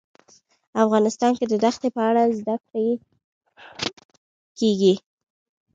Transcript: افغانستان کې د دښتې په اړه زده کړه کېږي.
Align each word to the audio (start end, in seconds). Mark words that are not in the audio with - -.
افغانستان 0.83 1.31
کې 1.39 1.45
د 1.47 1.53
دښتې 1.63 1.89
په 1.95 2.01
اړه 2.09 2.21
زده 2.39 2.55
کړه 2.67 2.85
کېږي. 4.59 4.95